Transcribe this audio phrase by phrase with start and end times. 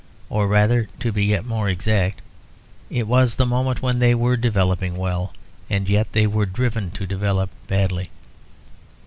[0.31, 2.23] Or rather, to be yet more exact,
[2.89, 5.31] it was the moment when they were developing well,
[5.69, 8.09] and yet they were driven to develop badly.